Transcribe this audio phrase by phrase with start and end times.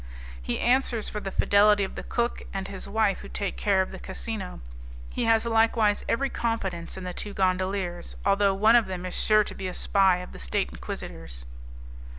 [0.41, 3.91] "He answers for the fidelity of the cook and his wife who take care of
[3.91, 4.59] the casino.
[5.11, 9.43] He has likewise every confidence in the two gondoliers, although one of them is sure
[9.43, 11.45] to be a spy of the State Inquisitors."